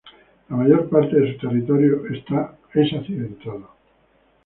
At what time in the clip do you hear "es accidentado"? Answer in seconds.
2.07-3.67